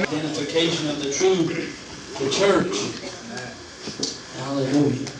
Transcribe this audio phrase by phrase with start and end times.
[0.00, 2.74] Identification of the true, the church.
[4.38, 5.10] Hallelujah.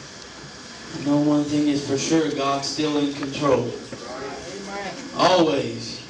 [0.96, 3.70] I know one thing is for sure, God's still in control.
[5.16, 6.00] Always.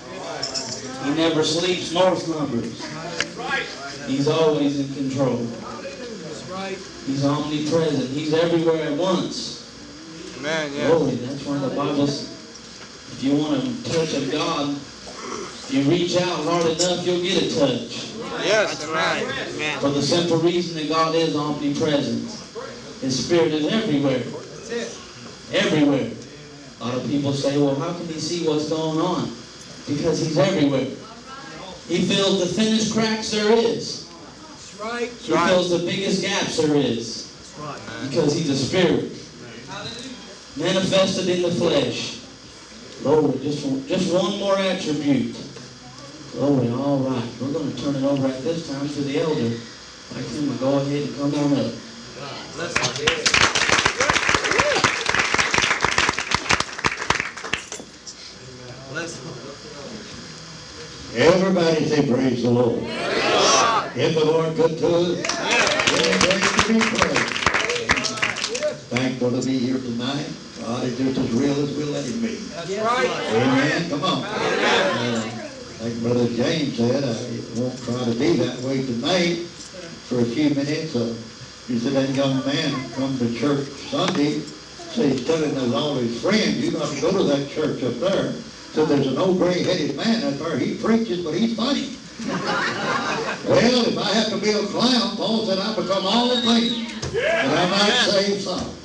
[1.04, 2.87] He never sleeps nor slumbers.
[4.06, 5.39] He's always in control.
[7.07, 8.09] He's omnipresent.
[8.11, 9.66] He's everywhere at once.
[10.39, 10.73] Amen.
[10.75, 10.87] Yeah.
[10.87, 11.16] Glory.
[11.16, 12.30] That's why the Bible says,
[13.14, 17.43] if you want a touch of God, if you reach out hard enough, you'll get
[17.43, 18.09] a touch.
[18.45, 18.79] Yes.
[18.79, 19.22] That's right.
[19.54, 19.79] Amen.
[19.80, 22.30] For the simple reason that God is omnipresent.
[23.01, 24.23] His Spirit is everywhere.
[25.52, 26.10] Everywhere.
[26.80, 29.24] A lot of people say, well, how can he see what's going on?
[29.87, 30.87] Because he's everywhere.
[31.88, 34.09] He fills the thinnest cracks there is.
[34.80, 35.10] right.
[35.10, 37.27] He fills the biggest gaps there is.
[38.09, 39.12] Because he's a spirit.
[40.57, 42.20] Manifested in the flesh.
[43.02, 45.34] Lord, just, just one more attribute.
[46.33, 47.29] Glory, all right.
[47.41, 49.51] We're going to turn it over at this time to the elder.
[50.15, 51.75] Like him to go ahead and come on up.
[61.15, 62.85] Everybody say praise the Lord.
[63.97, 65.19] Is the Lord good to us?
[65.19, 67.41] Yeah, praise to be praised.
[68.88, 70.31] Thankful to be here tonight.
[70.60, 72.37] God is just as real as we'll let him be.
[72.37, 73.10] That's right.
[73.34, 73.91] Amen.
[73.91, 74.25] Come on.
[74.25, 75.40] Uh,
[75.81, 79.48] like Brother James said, I won't try to be that way tonight
[80.04, 80.94] for a few minutes.
[80.94, 81.14] Uh,
[81.66, 86.20] he said that young man come to church Sunday, so he's telling us all his
[86.20, 88.32] friends, you got to go to that church up there.
[88.72, 90.58] So there's an old gray-headed man up there.
[90.58, 91.97] He preaches, but he's funny.
[93.48, 96.92] well, if I have to be a clown, Paul said I become all the things,
[97.14, 98.76] and I might save some.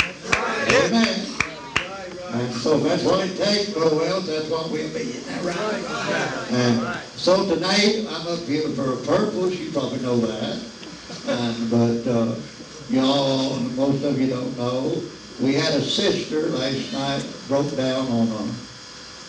[0.70, 1.35] Amen.
[2.66, 6.50] So that's what it takes, Brother Wells, that's what we'll be, isn't that right?
[6.50, 10.58] And so tonight, I'm up here for a purpose, you probably know that.
[11.28, 12.36] And, but, uh,
[12.90, 15.00] y'all, most of you don't know,
[15.40, 18.50] we had a sister last night broke down on a,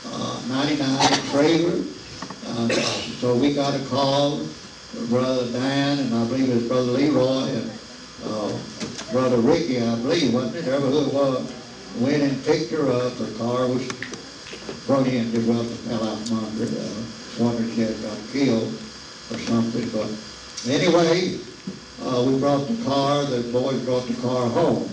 [0.07, 1.85] uh, 99 trailer.
[2.47, 2.69] Uh,
[3.21, 7.49] so we got a call, from Brother Dan, and I believe it was Brother Leroy,
[7.51, 7.71] and,
[8.25, 8.59] uh,
[9.13, 11.53] Brother Ricky, I believe, wasn't it, whoever who it was,
[12.01, 13.87] went and picked her up, her car was
[14.87, 18.73] brought in, just well, fell out from under uh, wondered she had got killed
[19.31, 20.09] or something, but
[20.73, 21.39] anyway,
[22.03, 24.91] uh, we brought the car, the boys brought the car home,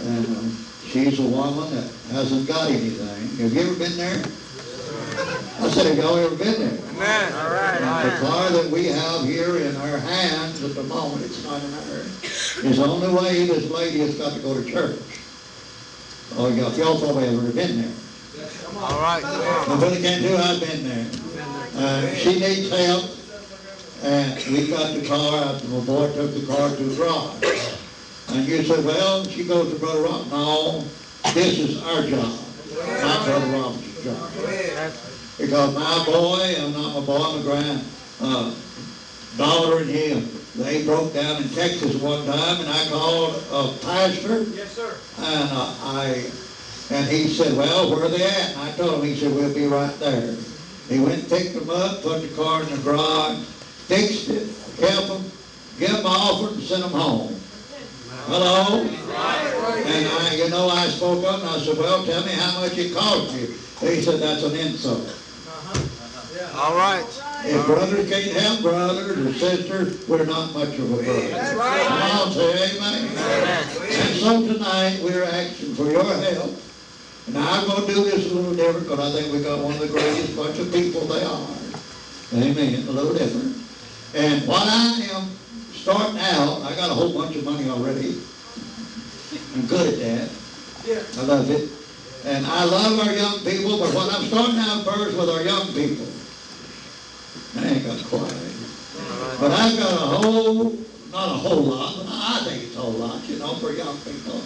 [0.00, 0.40] and, uh,
[0.86, 3.36] she's a woman that hasn't got anything.
[3.38, 4.22] Have you ever been there?
[5.60, 6.78] I said, have y'all ever been there?
[6.90, 7.32] Amen.
[7.32, 8.04] All right.
[8.04, 11.74] The car that we have here in our hands at the moment, it's not in
[11.74, 12.22] ours,
[12.64, 15.23] is the only way this lady has got to go to church.
[16.36, 17.92] Oh, y'all, y'all probably haven't been there.
[18.76, 19.22] All right.
[19.22, 21.06] But Brother Cantu, I've been there.
[21.76, 23.10] Uh, she needs help,
[24.02, 25.68] and we got the car, out.
[25.68, 27.74] my boy took the car to the garage.
[28.28, 30.30] And you said, well, she goes to Brother Rob.
[30.30, 30.84] No,
[31.34, 32.32] this is our job,
[33.00, 34.30] not Brother Rob's job.
[35.38, 37.84] Because my boy, I'm not my boy, I'm a grand,
[38.20, 38.54] uh,
[39.36, 44.44] daughter and him, they broke down in Texas one time, and I called a pastor,
[44.54, 44.94] Yes, sir.
[45.18, 46.30] and uh, I,
[46.90, 48.50] and he said, well, where are they at?
[48.52, 50.36] And I told him, he said, we'll be right there.
[50.88, 53.44] He went and picked them up, put the car in the garage,
[53.88, 55.24] fixed it, kept them,
[55.78, 57.40] gave them an offer and sent them home.
[58.26, 58.82] Hello?
[58.82, 62.76] And I, you know, I spoke up and I said, well, tell me how much
[62.78, 63.46] it cost you.
[63.80, 65.08] He said, that's an insult.
[66.54, 67.04] All right.
[67.46, 71.28] If brothers can't help brothers or sisters, we're not much of a brother.
[71.28, 71.86] That's right.
[71.86, 73.08] Come on, say amen.
[73.18, 76.58] And so tonight, we're asking for your help.
[77.26, 79.80] And I'm gonna do this a little different, because I think we got one of
[79.80, 81.48] the greatest bunch of people they are.
[82.32, 83.56] Amen, a little different.
[84.14, 85.28] And what I am
[85.72, 88.20] starting out, I got a whole bunch of money already.
[89.54, 90.30] I'm good at that.
[90.86, 91.02] Yeah.
[91.18, 91.68] I love it.
[92.24, 95.66] And I love our young people, but what I'm starting out first with our young
[95.74, 96.06] people.
[97.56, 98.34] I ain't got quiet.
[99.40, 100.70] But I've got a whole,
[101.10, 103.96] not a whole lot, but I think it's a whole lot, you know, for young
[103.98, 104.40] people.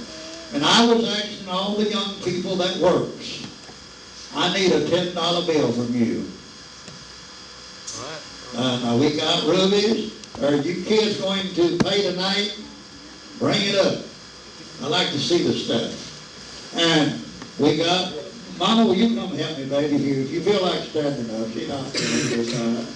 [0.55, 3.47] And I was asking all the young people that works,
[4.35, 6.27] I need a ten dollar bill from you.
[8.57, 10.15] Uh, we got rubies.
[10.43, 12.59] Are you kids going to pay tonight?
[13.39, 14.05] Bring it up.
[14.83, 16.75] I like to see the stuff.
[16.77, 17.21] And
[17.59, 18.13] we got,
[18.59, 19.95] Mama, will you come help me, baby?
[19.97, 22.87] If you, if you feel like standing up, she's not feeling this time.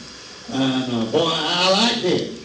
[0.60, 2.38] And uh, boy, I like this.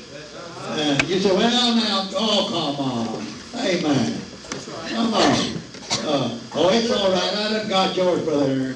[0.69, 3.25] And you say, well, now, oh, come on.
[3.65, 4.21] Amen.
[4.89, 5.57] Come on.
[6.05, 7.33] Uh, oh, it's all right.
[7.35, 8.47] I done got yours, brother.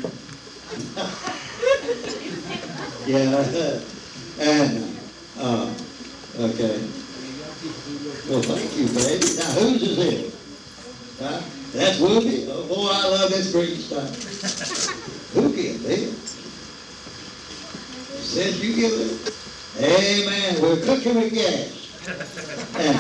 [3.06, 3.80] yeah.
[4.40, 4.98] And
[5.40, 5.74] uh,
[6.40, 6.80] Okay.
[8.30, 9.26] Well, thank you, baby.
[9.38, 10.34] Now, whose is it?
[11.20, 11.42] Huh?
[11.74, 12.48] That's Whoopi?
[12.50, 14.12] Oh, boy, I love this green stuff.
[15.34, 16.20] Who give this?
[18.20, 19.36] Says you give it?
[19.80, 20.62] Amen.
[20.62, 21.78] We're cooking with gas.
[22.74, 22.98] And,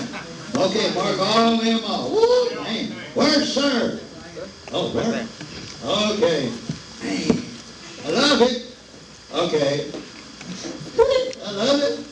[0.55, 2.11] okay, mark all them off.
[2.11, 2.91] Woo, man.
[3.13, 3.99] Where's sir?
[4.71, 5.27] Oh, there.
[5.83, 6.51] Okay.
[7.01, 7.45] Man,
[8.05, 8.75] I love it.
[9.33, 9.91] Okay.
[11.43, 12.05] I love it.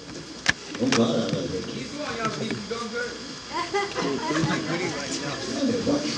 [0.81, 2.58] Oh, God, I love it.
[3.69, 3.93] What's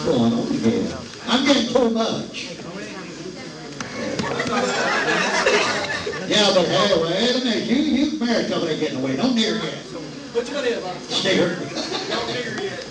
[0.06, 0.98] going on here?
[1.28, 2.48] I'm getting too much.
[6.28, 9.84] Yeah, but hey, wait a minute, you, you married somebody getting away, don't near yet.
[10.34, 10.82] What you gonna do it?
[10.82, 11.58] Don't figure
[12.64, 12.86] yet.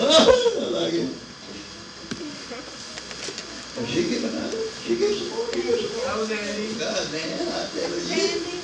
[0.00, 1.10] Uh, I like it.
[3.78, 4.54] Is she giving out?
[4.84, 6.04] She gives some more, you give some more.
[6.04, 6.74] That was Andy.
[6.74, 8.54] God, man, I tell you.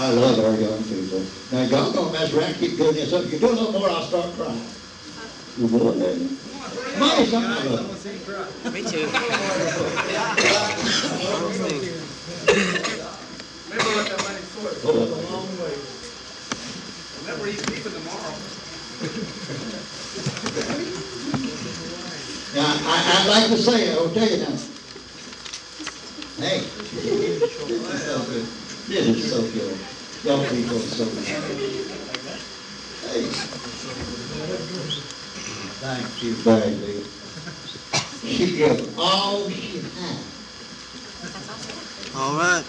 [0.00, 1.22] I love our young people.
[1.52, 3.30] Now, y'all gonna mess around, keep doing this up.
[3.30, 4.64] You do a little more, I'll start crying.
[5.58, 6.38] You will, then.
[6.98, 8.06] Mommy, something I love.
[8.72, 9.04] Me too.
[9.04, 9.20] Remember
[13.92, 14.70] what that money's for.
[14.70, 15.76] It's a long way.
[17.20, 18.34] Remember, he's leaving tomorrow.
[22.54, 24.56] Now, I, I'd like to say, I'll tell you now.
[26.38, 26.64] Hey.
[28.90, 29.52] This is so good.
[29.52, 29.78] This is so good.
[30.24, 31.24] Young people are so good.
[33.06, 33.22] Hey.
[35.78, 37.04] Thank you, baby.
[38.26, 40.18] She gave all she had.
[42.16, 42.64] All right.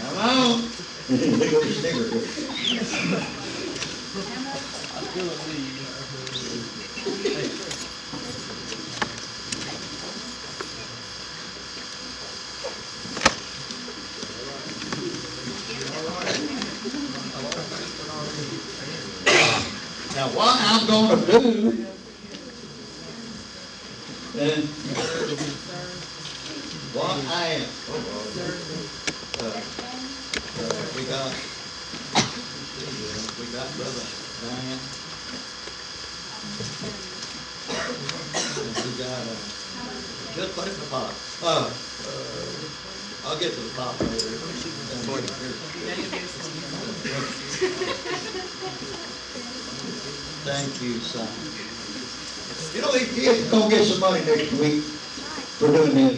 [0.00, 0.62] Come on.
[1.10, 2.08] Look at the snicker.
[7.34, 7.79] Now,
[20.34, 21.38] what I'm gonna do,
[24.38, 24.64] and
[26.94, 27.66] what I am,
[29.38, 29.50] uh,
[30.60, 31.34] uh, we got,
[33.38, 34.06] we got brother
[34.40, 34.80] Diane.
[38.86, 39.36] We got, uh,
[40.34, 41.14] just put it in the pot.
[41.42, 41.70] Uh,
[42.06, 44.36] uh, I'll get to the pot later.
[50.42, 51.28] Thank you, son.
[52.74, 54.84] You know, these kids gonna get some money next week
[55.58, 56.14] for doing this.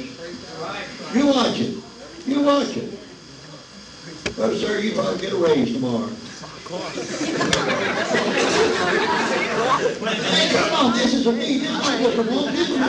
[1.14, 1.76] You watch it.
[2.26, 2.98] You watch it.
[4.36, 6.08] Well, sir, you probably get a raise tomorrow.
[10.22, 12.84] Hey, come on, this is a me, this is just a one, this is me.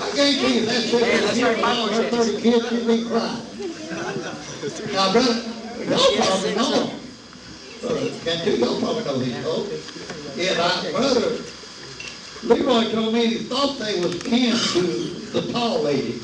[0.00, 0.92] I guarantee you, that's
[1.36, 3.42] it, all her thirty kids, you'd be crying.
[4.92, 5.34] Now, brother,
[5.84, 6.70] y'all probably know.
[6.70, 7.03] Brother,
[7.84, 10.36] Cantu, y'all probably know these folks.
[10.36, 11.38] Yeah, my brother,
[12.44, 14.80] Leroy told me he thought they was kin to
[15.32, 16.20] the tall lady.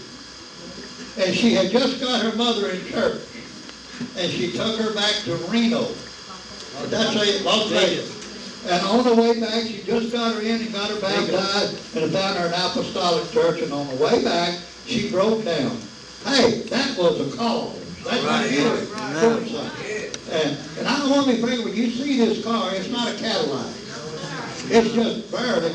[1.18, 3.20] And she had just got her mother in church.
[4.16, 5.86] And she took her back to Reno.
[6.86, 8.64] That's a, Las Vegas.
[8.66, 12.10] And on the way back, she just got her in and got her baptized and
[12.10, 13.60] found her an apostolic church.
[13.60, 15.78] And on the way back, she broke down.
[16.24, 17.74] Hey, that was a call.
[18.04, 19.99] That's what you
[20.30, 23.16] And, and I want to be frank, when you see this car, it's not a
[23.16, 23.66] Cadillac.
[24.70, 25.70] It's just barely.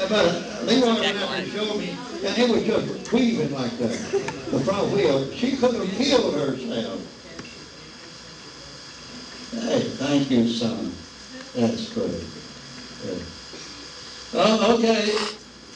[0.00, 1.90] Uh, But they went out and showed me,
[2.24, 3.90] and it was just weaving like that,
[4.50, 5.30] the front wheel.
[5.32, 7.00] She could have killed herself.
[9.52, 10.92] Hey, thank you, son.
[11.54, 12.24] That's great.
[13.04, 13.14] Yeah.
[14.32, 15.14] Oh, okay.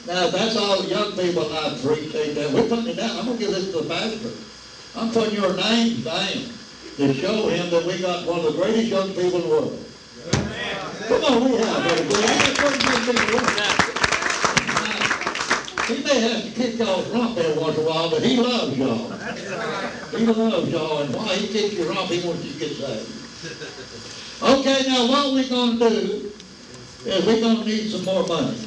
[0.07, 2.51] Now, that's all young people, I appreciate that.
[2.51, 3.19] We're putting it down.
[3.19, 4.46] I'm gonna give this to the pastor.
[4.97, 6.49] I'm putting your names down
[6.97, 9.85] to show him that we got one of the greatest young people in the world.
[11.07, 11.97] Come on, we have, the.
[15.87, 18.75] He may have to kick y'all's rump every once in a while, but he loves
[18.75, 19.11] y'all.
[20.17, 23.07] He loves y'all, and while he kicks your rump, he wants you to get saved.
[24.41, 26.31] Okay, now what we're gonna do
[27.05, 28.57] is we're gonna need some more money.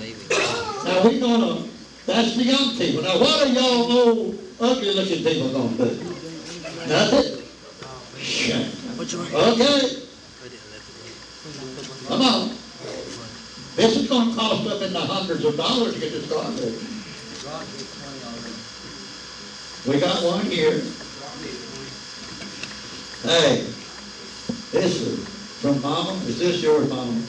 [0.84, 1.68] Now we're gonna,
[2.06, 3.02] that's the young people.
[3.02, 6.09] Now what are y'all old, ugly looking people gonna do?
[6.88, 7.42] Nothing?
[8.18, 8.72] Shame.
[9.00, 10.02] Okay,
[12.08, 12.48] come on.
[13.76, 16.76] This is gonna cost up in the hundreds of dollars to get this ready.
[19.86, 20.82] We got one here.
[23.22, 23.66] Hey,
[24.72, 25.28] this is
[25.60, 26.12] from Mama.
[26.26, 27.22] Is this yours, Mama?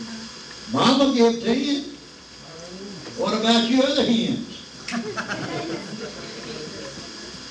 [0.72, 1.96] Mama give ten.
[3.18, 4.48] What about you other hens?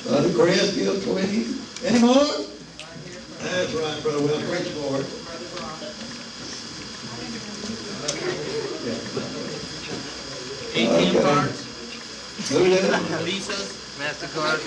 [0.05, 1.61] Brother Chris give twenty.
[1.83, 2.15] Any more?
[2.15, 5.07] That's right, Brother Will, preach for it.
[9.81, 11.23] ATM Okay.
[11.23, 11.65] cards,
[12.51, 12.91] Who did it?
[13.25, 14.61] visas, MasterCard.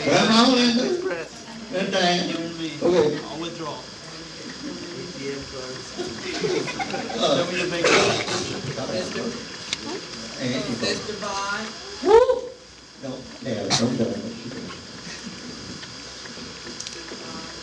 [0.55, 1.46] Linda, Express.
[1.74, 2.29] and Dan.
[2.29, 2.72] you and me.
[2.82, 3.20] Okay.
[3.29, 3.77] I'll withdraw.
[4.98, 5.86] ATM cards.
[7.13, 8.24] Tell me your bank account.
[10.41, 10.88] and you go.
[10.88, 11.65] Sister Vi,
[12.03, 12.50] Woo!
[13.03, 14.82] No, yeah, don't tell me.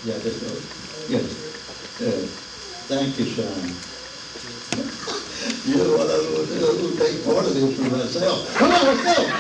[0.03, 0.49] Yeah, just go.
[1.09, 1.37] Yes.
[2.01, 2.27] Uh,
[2.89, 3.45] thank you, Sean.
[5.65, 8.55] You know what I will take part of this for myself.
[8.57, 9.25] Come on, let's go.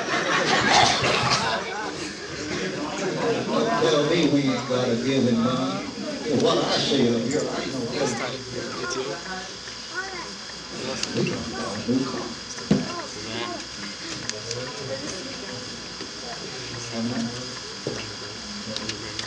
[3.81, 5.87] Tell me we ain't gotta give him money.
[6.41, 7.43] What I see up here, I
[11.17, 12.35] We can go, we can.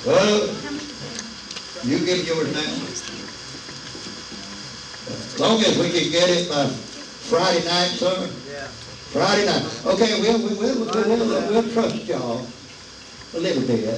[0.06, 0.73] Well,
[1.86, 2.62] you give yours now.
[5.14, 8.30] As long as we can get it by Friday night, sir.
[8.50, 8.68] Yeah.
[9.12, 9.64] Friday night.
[9.86, 12.48] Okay, we'll, we'll, we'll, we'll, we'll, we'll trust y'all
[13.34, 13.84] a little bit.
[13.84, 13.92] I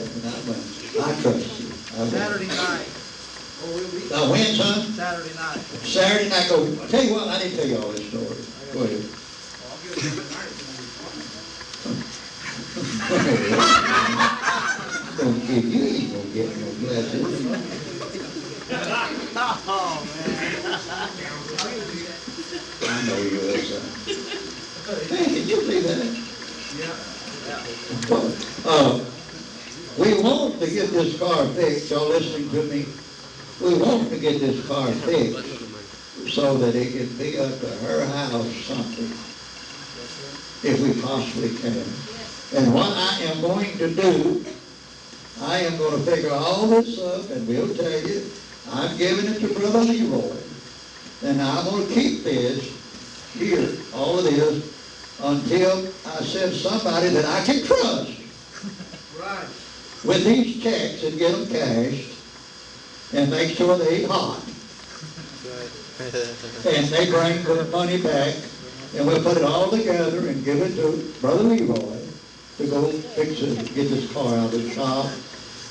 [0.47, 0.55] will.
[1.03, 1.67] I trust you.
[1.69, 2.07] I.
[2.07, 2.87] Saturday night,
[3.63, 4.81] or we'll be, Now, when, son?
[4.93, 5.59] Saturday night.
[5.83, 8.37] Saturday night, go, I'll tell you what, I didn't tell you all this story.
[8.73, 9.11] Go ahead.
[15.17, 17.25] Don't give you, ain't gonna get no blessing.
[19.67, 20.35] Oh, man.
[22.81, 23.81] I know you will, son.
[25.07, 26.25] Hey, did you see that?
[28.65, 29.05] Uh,
[29.97, 32.85] we want to get this car fixed, y'all listening to me?
[33.59, 35.57] We want to get this car fixed
[36.33, 39.17] so that it can be up to her house something,
[40.63, 41.85] if we possibly can.
[42.53, 44.45] And what I am going to do,
[45.41, 48.31] I am gonna figure all this up, and we'll tell you,
[48.71, 50.37] I'm giving it to Brother Leroy.
[51.23, 52.63] And I'm gonna keep this
[53.33, 54.63] here, all of this,
[55.19, 58.11] until I send somebody that I can trust
[59.17, 59.47] Right.
[60.03, 62.11] with these checks and get them cashed,
[63.13, 64.41] and make sure they ain't hot.
[65.99, 68.35] And they bring the money back,
[68.93, 71.99] and we'll put it all together and give it to Brother Leroy
[72.57, 75.11] to go fix it, get this car out of the shop.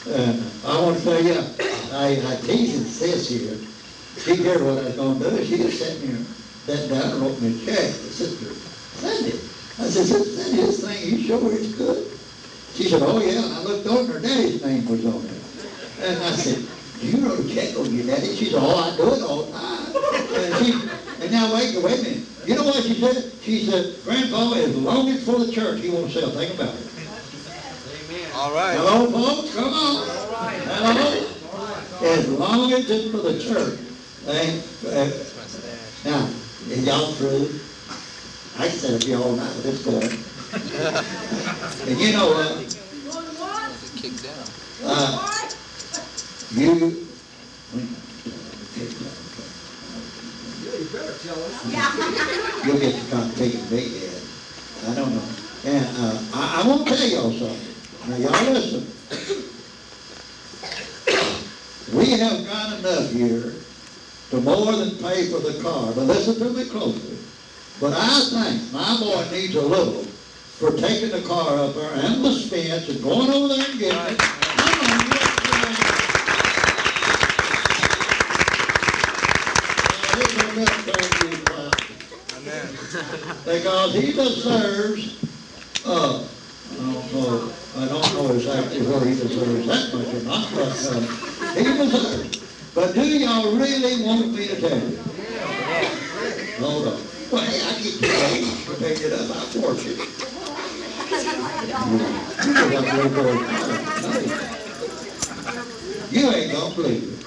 [0.07, 1.33] And I want to tell you,
[1.93, 3.57] I, I teased sis here.
[4.19, 5.45] She heard what I was gonna do.
[5.45, 6.25] She just sat me,
[6.67, 7.91] sat down and wrote me a check.
[8.13, 8.53] Sister,
[9.01, 9.35] send it.
[9.35, 11.19] I said, "Sister, send this thing.
[11.19, 12.19] You sure it's good?
[12.75, 13.45] She said, oh yeah.
[13.45, 15.31] And I looked and her daddy's name was on it.
[16.03, 16.69] And I said,
[17.01, 18.35] do you wrote a check on your daddy?
[18.37, 19.95] She said, oh, I do it all the time.
[20.37, 20.73] And she,
[21.23, 22.29] and now wait, wait a minute.
[22.45, 23.33] You know what she said?
[23.41, 26.55] She said, Grandpa, as long as it's for the church, he won't sell a thing
[26.55, 26.84] about it.
[28.45, 28.77] All right.
[28.77, 29.73] Hello, folks, come on.
[29.73, 30.61] All right.
[30.69, 32.13] Hello?
[32.13, 33.81] As long as it's for the church.
[34.29, 35.09] And, uh,
[36.05, 36.29] now,
[36.69, 37.49] is y'all through?
[38.61, 39.97] I said here all night with this going.
[41.89, 42.61] And you know what?
[44.85, 45.49] Uh,
[46.53, 47.09] you.
[50.61, 51.65] You better tell us.
[52.67, 54.21] You'll get to come take it big head.
[54.87, 55.25] I don't know.
[55.65, 57.74] And, uh, I, I want to tell y'all something.
[58.07, 58.87] Now, y'all listen.
[61.97, 63.55] We have got enough here
[64.31, 65.93] to more than pay for the car.
[65.95, 67.17] But listen to me closely.
[67.81, 72.25] But I think my boy needs a little for taking the car up there and
[72.25, 74.19] the fence and going over there and getting it.
[74.19, 76.05] Come on, you have to do that.
[80.05, 81.75] Now, here's a little thank you, clap
[82.37, 82.67] Amen.
[83.45, 85.03] because he deserves,
[85.87, 86.29] uh, I don't know,
[88.35, 91.01] I know exactly where he deserves that much or not, but, uh,
[91.55, 92.43] he deserves.
[92.75, 94.97] But do y'all really want me to tell you?
[96.59, 97.01] Hold on.
[97.31, 99.99] Well, hey, I get paid for picking it up, I force it.
[106.11, 107.21] You ain't gonna believe it.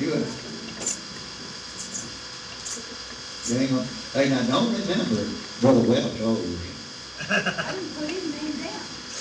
[0.00, 0.26] You ain't.
[3.46, 5.24] You ain't gonna, hey, now, don't remember
[5.60, 6.64] Brother Welch owes.
[6.64, 6.74] You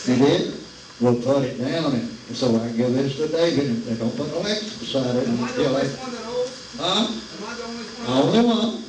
[0.05, 0.53] did?
[0.99, 4.15] We'll put it down and so I can give this to David and they don't
[4.15, 6.51] put no X beside it Am I the until only I, one that owes?
[6.77, 7.07] huh?
[7.07, 8.07] Am I the only one?
[8.07, 8.83] Only one.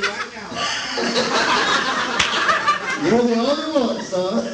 [0.00, 0.50] Right now.
[3.04, 4.44] You're the only one, son.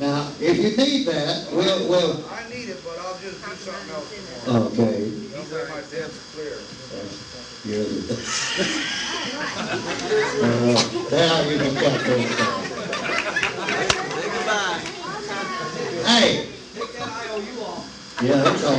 [0.00, 3.90] Now, if you need that, we'll, we'll, I need it, but I'll just do something
[3.94, 4.08] else
[4.44, 4.66] tomorrow.
[4.68, 5.10] okay.
[5.32, 6.58] Don't my debt's clear.
[7.64, 8.14] You're the,
[10.38, 10.42] Uh,
[11.10, 12.22] Now you can cut down.
[14.14, 14.78] Say goodbye.
[16.06, 16.26] Hey,
[16.74, 17.84] Take that IOU off.
[18.20, 18.76] Yeah, that's all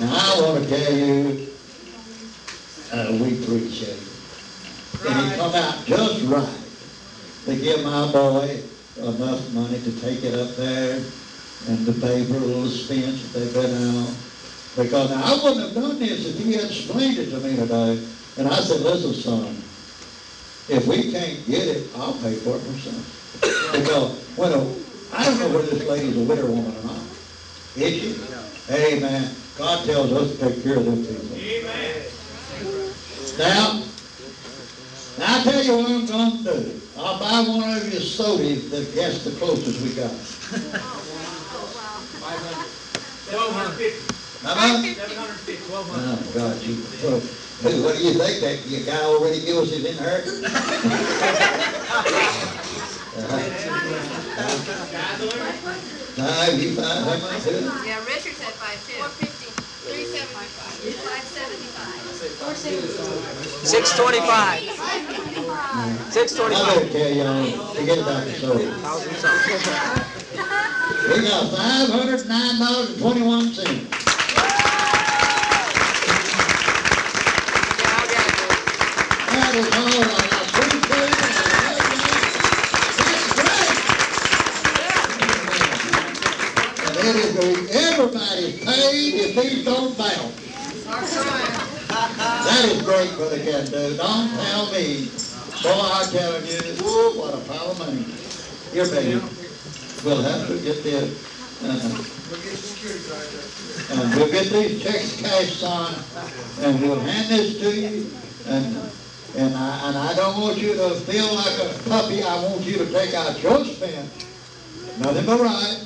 [0.00, 1.48] Now, I want to tell you,
[2.92, 5.06] uh, we appreciate it.
[5.06, 6.64] And it come out just right
[7.46, 8.60] to give my boy
[8.96, 10.96] enough money to take it up there
[11.68, 14.14] and to pay for a little expense that they've been out.
[14.76, 18.04] Because I wouldn't have done this if he had explained it to me today.
[18.38, 19.62] And I said, listen, son,
[20.68, 23.70] if we can't get it, I'll pay for it myself.
[23.72, 24.83] Because, when a,
[25.16, 27.00] I don't know whether this lady's a widow woman or not.
[27.76, 28.16] Is she?
[28.70, 29.34] Amen.
[29.56, 31.36] God tells us to take care of them people.
[31.36, 32.02] Amen.
[33.38, 33.82] Now,
[35.18, 36.80] now I tell you what I'm gonna do.
[36.96, 40.10] I'll buy one of your sodas that gets the closest we got.
[43.30, 43.92] Twelve hundred.
[44.96, 45.64] Seven hundred fifty.
[45.66, 46.10] Twelve hundred.
[46.10, 47.20] Oh, God, you, well,
[47.62, 50.42] hey, what do you think, that your guy already gave us his inheritance?
[53.14, 54.23] Uh-huh.
[54.36, 54.42] No,
[56.50, 57.62] you find, how much is it?
[57.86, 58.94] Yeah, Richard said five two.
[58.94, 59.46] Four fifty.
[59.86, 60.50] Three seventy-five.
[61.06, 62.00] Five seventy-five.
[62.40, 63.46] Four seventy-five.
[63.64, 64.60] Six twenty-five.
[66.12, 66.66] Six I twenty-five.
[66.66, 68.72] better tell y'all, forget about the soda.
[68.80, 69.60] Thousand something.
[71.14, 73.90] We got five hundred nine dollars and twenty-one cents.
[79.30, 81.18] That is all I appreciate it.
[82.98, 83.78] That's great.
[87.06, 88.54] And it is, great.
[88.54, 90.44] everybody's paid if these don't bounce.
[91.88, 93.96] That is great, Brother Cantu.
[93.96, 95.10] Don't tell me.
[95.62, 98.04] Boy, I'm telling you, whoa, what a pile of money.
[98.72, 99.20] Here, baby.
[100.04, 101.08] We'll have to get the, uh,
[101.62, 101.80] there.
[103.90, 105.94] and we'll get these checks cashed on,
[106.60, 108.10] and we'll hand this to you,
[108.46, 108.76] and,
[109.36, 112.76] and I, and I don't want you to feel like a puppy, I want you
[112.78, 114.10] to take out your spend.
[114.98, 115.83] Nothing but right.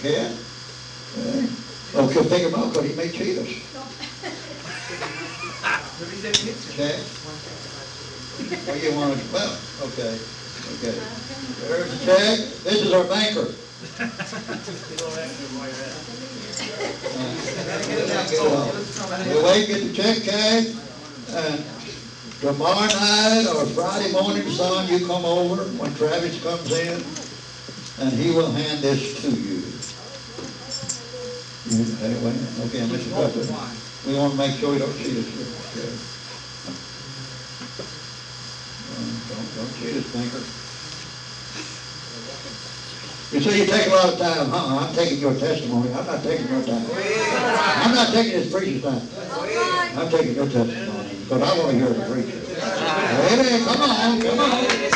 [0.00, 0.32] Can?
[1.94, 3.48] Okay, think about, because he may cheat us,
[5.98, 7.02] it okay?
[8.66, 10.18] Well, you want to, well, okay,
[10.78, 10.94] okay.
[11.66, 13.54] There's a check, this is our banker.
[18.40, 18.74] Uh,
[19.26, 20.76] you wait, get the check cashed,
[21.32, 21.64] uh, and
[22.40, 27.02] tomorrow night or Friday morning, son, you come over when Travis comes in,
[28.00, 29.77] and he will hand this to you.
[31.68, 32.32] Anyway,
[32.64, 33.12] okay, Mr.
[33.12, 33.44] Butler,
[34.06, 35.44] we want to make sure you don't cheat us here.
[35.68, 35.92] okay?
[39.28, 40.40] Don't, don't cheat us, banker.
[43.28, 44.80] You say you take a lot of time, huh?
[44.80, 46.86] I'm taking your testimony, I'm not taking your time.
[46.88, 49.02] I'm not taking this preacher's time.
[49.98, 52.40] I'm taking your testimony, because I want to hear the preacher.
[53.28, 54.88] Amen, come on, come on.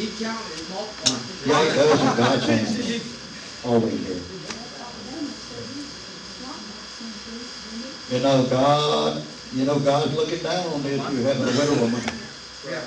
[0.00, 1.22] Keep counting, it's multiplying.
[1.44, 4.16] Yeah, it does in God's hands, always here.
[8.08, 12.02] You know, God, you know, God's looking down on this, you having a widow woman.
[12.64, 12.84] Yeah.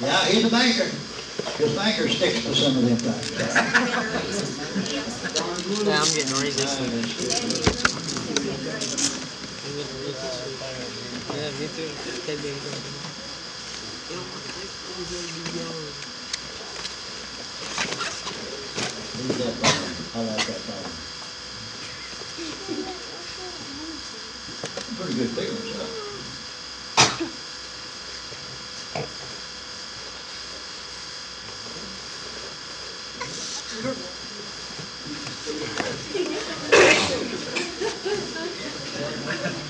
[0.00, 0.90] Yeah, he's a banker.
[1.58, 3.30] His banker sticks to some of them things.
[5.86, 6.80] Yeah, I'm getting to read this.
[6.80, 6.90] one.
[11.34, 11.90] Yeah, me too.
[12.26, 12.54] Take it.
[19.16, 20.04] Who's that banker?
[20.14, 20.90] I like that banker.
[24.96, 25.98] Pretty good figures, huh?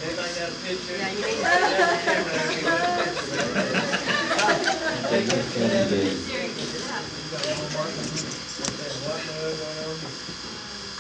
[0.05, 0.97] Anybody got a picture?
[0.99, 1.39] Yeah, you need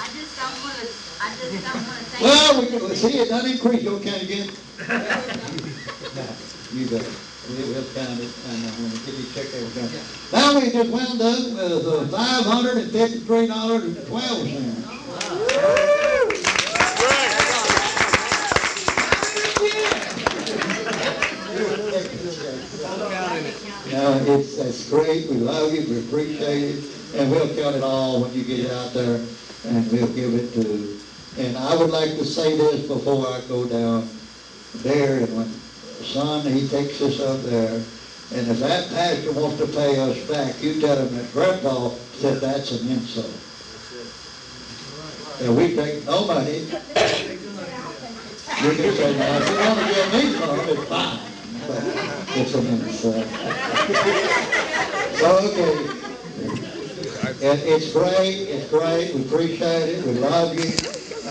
[0.00, 0.86] I just don't wanna,
[1.20, 2.22] I just don't wanna take.
[2.22, 2.64] Well, we,
[3.04, 3.20] we
[3.58, 4.50] doesn't increase, you'll again.
[6.70, 7.08] You got it.
[7.48, 10.02] We will count it, and uh, when we get these check, they will count it.
[10.30, 14.84] Now, we just wound up with uh, five hundred and fifty-three dollars and twelve cents.
[23.88, 28.20] Yeah, it's, that's great, we love you, we appreciate it, and we'll count it all
[28.20, 29.24] when you get it out there,
[29.64, 31.07] and we'll give it to
[31.38, 34.08] And I would like to say this before I go down
[34.82, 35.48] there, and when
[36.02, 40.60] son, he takes us up there, and if that pastor wants to pay us back,
[40.60, 43.30] you tell him that grandpa said that's an insult.
[45.40, 46.66] And we take no money.
[48.58, 51.20] You can say, now, if you want to give me some, it's fine,
[51.68, 51.82] but
[52.36, 53.26] it's an insult.
[55.14, 55.98] So, okay.
[57.40, 60.70] It, it's great, it's great, we appreciate it, we love you,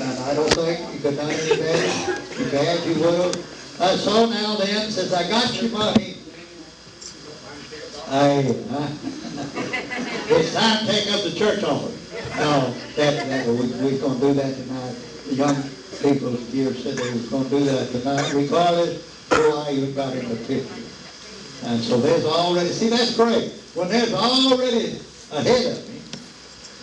[0.01, 2.37] and I don't think you could done any.
[2.37, 3.31] You bad, you will.
[3.79, 6.17] Uh, so now then, since I got your money,
[8.07, 8.89] I, uh,
[10.33, 11.97] it's time to take up the church offering.
[12.37, 14.95] No, that, that, we, we're gonna do that tonight.
[15.27, 15.63] The young
[16.01, 20.35] people here said they was gonna do that tonight, regardless why you got in the
[20.47, 20.73] picture.
[21.63, 23.51] And so there's already, see, that's great.
[23.73, 24.99] When there's already
[25.31, 26.01] ahead of me,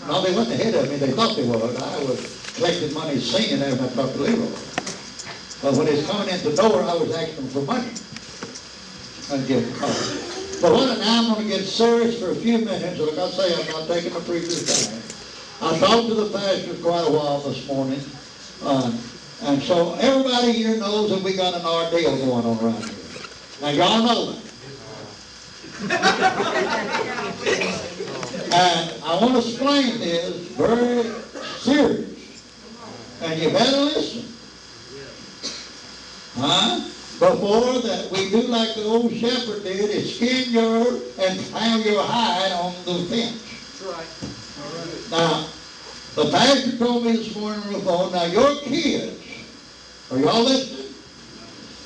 [0.07, 1.77] no, they weren't ahead of me, they thought they was.
[1.81, 4.21] I was collecting money singing there when I talked to.
[5.63, 7.91] But when it's coming in the door, I was asking for money.
[9.33, 10.61] And getting caught.
[10.61, 13.73] But what, now I'm gonna get serious for a few minutes, like I say, I'm
[13.73, 15.03] not taking the preacher's time.
[15.63, 18.01] I talked to the pastor quite a while this morning,
[18.63, 18.93] uh,
[19.43, 22.95] and so everybody here knows that we got an ordeal going on around here.
[23.61, 24.41] Now, y'all know that.
[28.55, 31.03] And I want to explain this very
[31.59, 32.14] serious.
[33.23, 34.25] And you better listen.
[36.37, 36.81] Huh?
[37.19, 42.03] Before that, we do like the old shepherd did, is skin your and pound your
[42.03, 43.41] hide on the fence.
[43.79, 44.07] That's Right.
[44.59, 45.11] All right.
[45.11, 45.47] Now,
[46.17, 49.21] the pastor told me this morning on the phone, now your kids,
[50.11, 50.95] are y'all listening?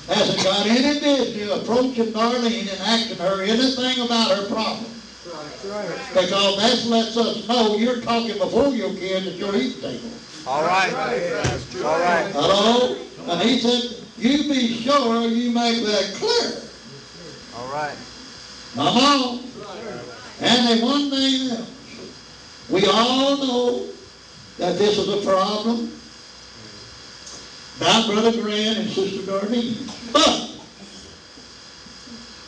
[0.09, 4.87] Hasn't got any business approaching Darlene and asking her anything about her problem.
[5.27, 5.99] Right.
[6.09, 10.11] Because that lets us know you're talking before your kids at your eating table.
[10.49, 10.91] All right.
[10.95, 12.33] All right.
[12.33, 12.97] Hello?
[13.29, 16.63] And he said, you be sure you make that clear.
[17.55, 17.95] All right.
[18.75, 19.45] Come on.
[20.41, 21.71] And then one thing else.
[22.71, 23.89] We all know
[24.57, 25.93] that this is a problem.
[27.79, 30.13] Now, Brother Grant and Sister Darlene.
[30.15, 30.51] But,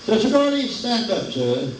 [0.06, 1.70] Sister Darlene, stand up, sir.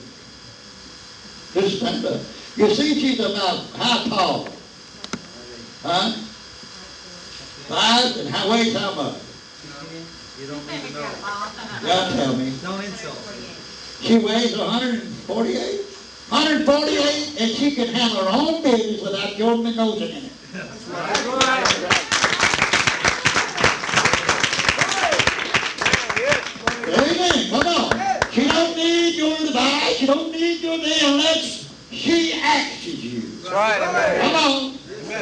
[1.55, 2.21] Just stand up.
[2.57, 4.60] You see, she's about how tall?
[5.83, 6.13] Huh?
[7.69, 9.15] Five, and how weighs how much?
[10.41, 11.09] You don't need to know.
[11.83, 12.53] Y'all tell me.
[12.63, 13.17] Don't insult.
[14.01, 15.81] She weighs 148.
[16.31, 20.33] 148, and she can handle her own business without your nosing in it.
[26.89, 27.51] Amen.
[27.51, 28.31] Come on.
[28.31, 29.97] She don't need your advice.
[29.97, 33.21] She don't need your day unless she asks you.
[33.21, 33.83] That's right.
[33.83, 34.21] Amen.
[34.21, 34.70] Come on.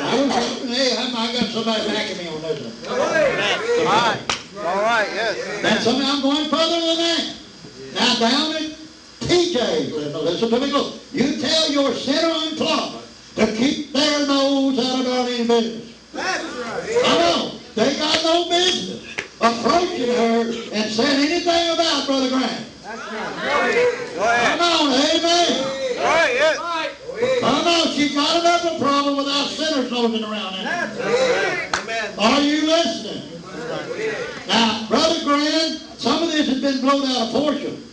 [0.00, 2.92] I hey, I I got somebody backing me on this one.
[2.92, 4.38] All right.
[4.58, 5.08] All right.
[5.12, 5.62] Yes.
[5.62, 7.34] That's something I'm going further than that.
[7.94, 8.78] Now down at
[9.20, 9.92] TJ,
[10.24, 10.94] listen to me, look.
[11.12, 13.06] You tell your center employment
[13.36, 15.94] to keep their nose out of Darlene's business.
[16.12, 17.02] That's right.
[17.02, 17.60] Come on.
[17.74, 20.40] They got no business approaching her
[20.72, 22.66] and saying anything about Brother Grant.
[22.82, 23.42] That's right.
[24.16, 24.58] Go ahead.
[24.58, 25.64] Come on, amen.
[25.98, 26.34] All right.
[26.34, 26.58] Yes.
[27.40, 30.64] Come on, she got enough problem without sinners nosing around in.
[30.64, 32.18] That's right.
[32.18, 33.42] Are you listening?
[34.46, 37.84] Now, Brother Grant, some of this has been blown out of proportion.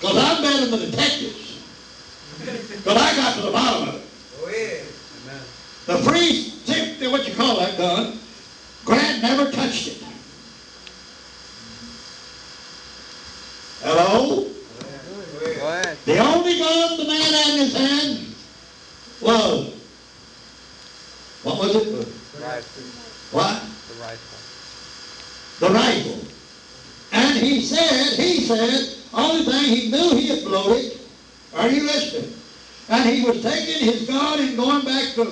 [0.00, 1.58] Because I'm better than the detectives.
[2.84, 4.86] But I got to the bottom of it.
[5.86, 8.18] The priest, see, what you call that gun,
[8.84, 10.02] Grant never touched it.
[13.82, 14.51] Hello?
[16.04, 18.34] The only gun the man had in his hand
[19.20, 19.74] was,
[21.42, 22.08] what was it?
[22.40, 22.64] Right.
[23.32, 23.62] What?
[23.88, 24.38] The rifle.
[25.60, 26.20] the rifle.
[27.12, 31.00] And he said, he said, only thing he knew he had blown it.
[31.54, 32.32] Are you listening?
[32.88, 35.24] And he was taking his gun and going back to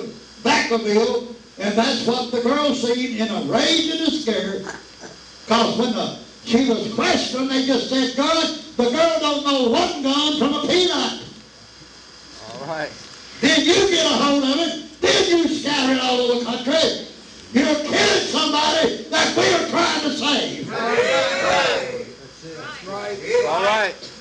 [0.43, 4.59] Vacaville, and that's what the girl seen in a rage and a scare.
[5.45, 10.03] Because when the, she was questioned, they just said, God, the girl don't know one
[10.03, 11.23] gun from a peanut.
[12.53, 12.91] All right.
[13.41, 17.07] Then you get a hold of it, then you scatter it all over the country.
[17.53, 20.71] You're killing somebody that we are trying to save.
[20.71, 22.05] All right.
[23.47, 24.11] All right.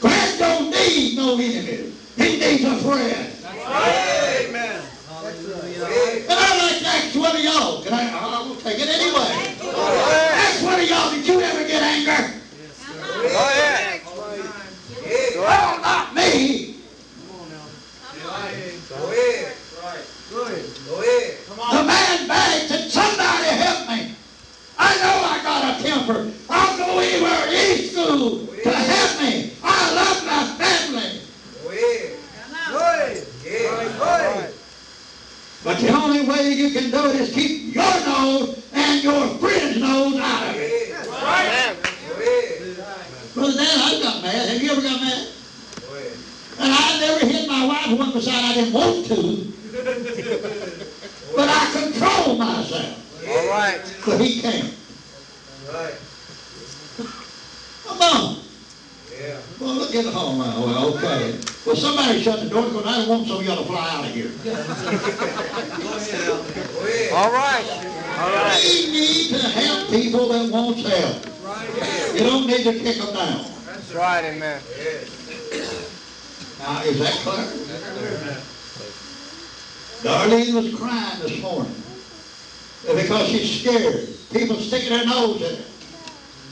[0.00, 1.92] Grant don't need no enemy.
[2.16, 3.32] He needs a friend.
[3.66, 4.82] Amen.
[5.22, 7.82] And I like to ask one of y'all.
[7.82, 8.10] Can I?
[8.10, 10.29] I will take it anyway
[13.26, 14.02] ahead.
[14.04, 15.80] Go ahead.
[15.82, 16.76] not me.
[17.28, 17.66] Come on now.
[18.22, 18.74] Go ahead.
[18.88, 19.54] Go ahead.
[20.30, 20.66] Go ahead.
[20.86, 21.38] Go ahead.
[21.48, 21.76] Come on.
[21.76, 24.14] The man begged, and somebody help me?
[24.78, 26.32] I know I got a temper.
[26.48, 29.52] I'll go anywhere in school to help me.
[29.62, 31.20] I love my family.
[31.62, 32.16] Go ahead.
[32.70, 33.26] Go ahead.
[33.98, 34.54] Go ahead.
[35.62, 39.78] But the only way you can do it is keep your nose and your friend's
[39.78, 41.09] nose out of it.
[47.90, 49.52] Hit my wife one beside I didn't want to.
[51.34, 53.26] But I control myself.
[53.28, 53.80] All right.
[54.04, 54.74] But he can't.
[55.68, 55.94] Right.
[57.86, 58.36] Come on.
[59.18, 59.40] Yeah.
[59.60, 60.60] Well, look at the home now.
[60.60, 61.38] Well, okay.
[61.66, 64.04] Well, somebody shut the door because I don't want some of y'all to fly out
[64.04, 64.30] of here.
[67.14, 67.64] All right.
[68.18, 68.60] All right.
[68.64, 71.26] We need to help people that want help.
[71.44, 71.68] Right.
[72.14, 73.44] You don't need to kick them down.
[73.66, 74.24] That's right.
[74.24, 74.62] Amen.
[76.60, 77.46] Now, is that clear?
[80.02, 81.82] Darlene was crying this morning
[82.86, 84.08] because she's scared.
[84.30, 85.66] People sticking their nose in it.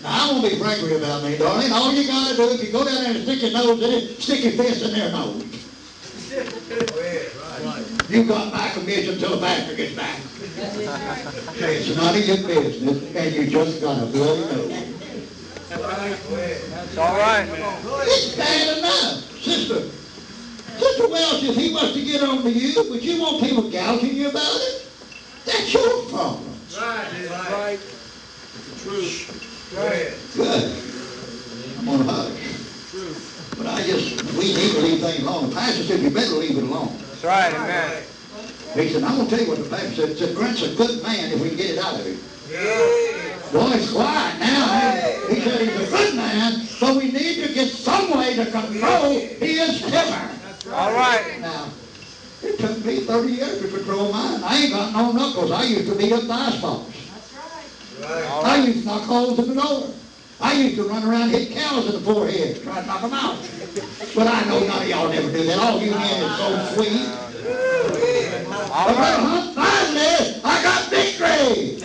[0.02, 1.72] Now, I won't be angry about me, darling.
[1.72, 4.22] All you gotta do, if you go down there and stick your nose in it,
[4.22, 5.44] stick your fist in their nose.
[8.08, 10.18] You got my commission until the pastor gets back.
[11.56, 14.94] It's none of your business, and you just got a bloody nose.
[15.68, 16.98] Go ahead.
[16.98, 17.46] All right.
[18.06, 19.97] It's bad enough, sister.
[20.78, 24.14] Sister Welch, if he was to get on to you, would you want people gouging
[24.14, 24.86] you about it?
[25.44, 26.54] That's your problem.
[26.78, 27.28] Right.
[27.30, 27.80] Right.
[29.74, 30.14] Go ahead.
[30.34, 30.64] Good.
[31.78, 32.58] I'm gonna hush.
[33.56, 35.50] But I just, we need to leave things alone.
[35.50, 36.96] The pastor said, you better leave it alone.
[36.98, 37.54] That's right.
[37.54, 38.02] Amen.
[38.74, 40.08] He said, I'm gonna tell you what the pastor said.
[40.10, 42.18] He said, Grant's a good man if we can get it out of him.
[42.50, 43.52] Yeah.
[43.52, 45.26] Boy, it's quiet now.
[45.28, 49.18] He said he's a good man, but we need to get some way to control
[49.18, 50.37] his temper.
[50.66, 51.40] All right.
[51.40, 51.70] Now,
[52.42, 54.42] it took me 30 years to control mine.
[54.42, 55.50] I ain't got no knuckles.
[55.50, 56.94] I used to beat up the ice box.
[58.00, 58.24] Right.
[58.24, 59.94] All I used to knock holes in the door.
[60.40, 63.12] I used to run around and hit cows in the forehead, try to knock them
[63.12, 63.38] out.
[64.14, 65.58] But I know none of y'all never do that.
[65.58, 67.06] All you men is so sweet.
[68.70, 71.82] All huh, finally, I got victory.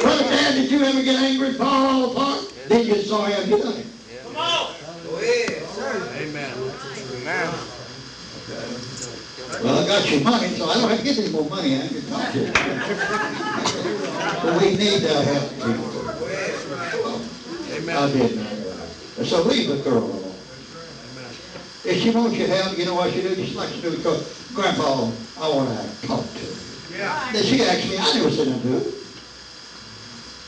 [0.00, 2.52] Brother Dan, did you ever get angry and fall all apart?
[2.68, 3.86] Then you're sorry you done it.
[5.04, 5.62] Go ahead.
[6.22, 7.52] Amen.
[8.48, 11.80] Well, I got your money, so I don't have to get any more money.
[11.80, 12.52] I can talk to you.
[14.42, 15.90] But we need to help people.
[15.92, 16.58] Go ahead.
[17.88, 18.74] I did know
[19.16, 19.26] that.
[19.26, 20.38] So leave the girl alone.
[21.84, 23.34] If she wants your help, you know what she do?
[23.36, 26.96] Just like she do, because, Grandpa, I want to talk to her.
[26.96, 27.32] Yeah.
[27.32, 28.92] Then she asked me, I never said nothing to her.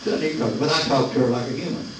[0.02, 1.92] Said, "You talk," But I talk to her like a human.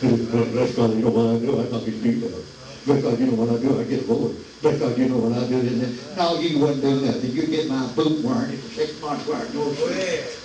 [0.00, 2.44] That's because you know what I do, I talk to people.
[2.86, 4.36] Because you know what I do, I get bored.
[4.60, 7.30] Because you know what I do, and then, no, you wouldn't do nothing.
[7.30, 9.90] You get my boot wearing it for six months wearing no Go shoes.
[9.90, 10.36] ahead.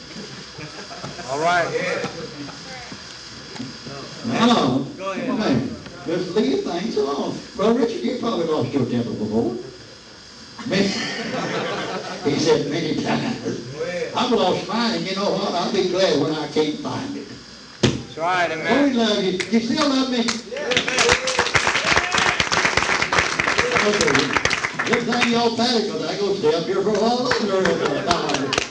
[1.30, 1.67] All right.
[4.97, 5.28] Go ahead.
[5.28, 5.75] Come on.
[6.06, 7.38] Just leave things alone.
[7.58, 9.56] Well, Richard, you probably lost your temper before.
[10.69, 13.65] He said many times.
[14.15, 15.54] I've lost mine, and you know what?
[15.54, 17.28] I'll be glad when I can't find it.
[17.82, 18.52] That's right.
[18.52, 18.91] Amen.
[18.91, 19.32] we love you.
[19.32, 20.19] You still love me?
[20.19, 21.18] Okay.
[23.89, 27.65] Good thing y'all patted, because I go stay up here for a while longer.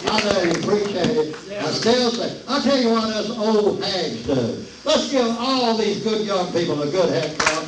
[0.07, 1.35] I know you appreciate it.
[1.59, 4.65] I still say, I'll tell you what us old hags do.
[4.85, 7.67] Let's give all these good young people a good hand clap.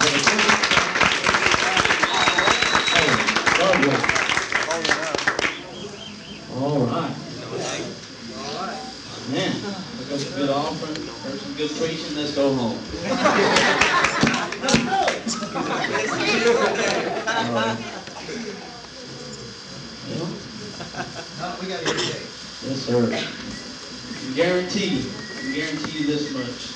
[6.55, 7.17] All right.
[9.29, 9.63] Man,
[10.09, 12.79] got some good offering, heard some good preaching, let's go home.
[17.51, 17.77] All right.
[20.07, 22.23] Well, We got your day.
[22.63, 23.11] Yes, sir.
[23.13, 26.71] I Guarantee you, I guarantee you this much.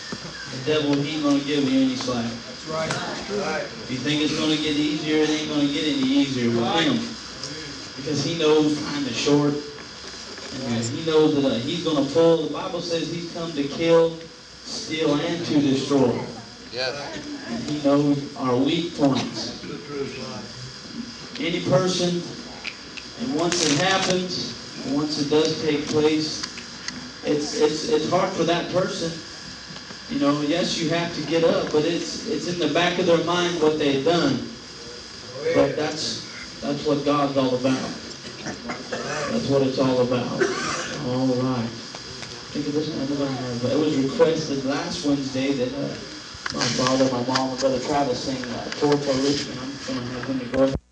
[0.50, 2.24] The devil, he ain't gonna give you any slack.
[2.24, 2.90] That's right.
[2.90, 6.98] If you think it's gonna get easier, it ain't gonna get any easier with him.
[7.94, 9.54] Because he knows time is short.
[9.54, 14.18] And he knows that uh, he's gonna pull, the Bible says he's come to kill,
[14.64, 16.20] steal, and to destroy.
[16.72, 16.98] Yes.
[17.48, 19.54] And he knows our weak points.
[21.40, 22.22] Any person,
[23.20, 24.54] and once it happens,
[24.94, 26.44] once it does take place,
[27.24, 29.10] it's, it's, it's hard for that person.
[30.10, 33.06] You know, yes, you have to get up, but it's, it's in the back of
[33.06, 34.48] their mind what they've done.
[35.54, 36.22] But that's,
[36.60, 37.90] that's what God's all about.
[39.32, 40.40] That's what it's all about.
[41.06, 41.68] All right.
[42.54, 45.88] Think of this, I'm gonna it was requested last Wednesday that, uh,
[46.54, 49.58] my father, my mom, and brother Travis sing, uh, Torch Richmond.
[49.58, 50.83] I'm gonna have them to go.